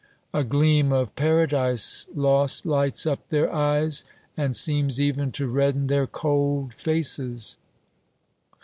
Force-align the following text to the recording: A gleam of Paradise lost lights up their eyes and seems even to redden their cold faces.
A 0.33 0.43
gleam 0.43 0.91
of 0.91 1.15
Paradise 1.15 2.07
lost 2.15 2.65
lights 2.65 3.05
up 3.05 3.29
their 3.29 3.53
eyes 3.53 4.03
and 4.35 4.55
seems 4.55 4.99
even 4.99 5.31
to 5.33 5.45
redden 5.47 5.85
their 5.85 6.07
cold 6.07 6.73
faces. 6.73 7.59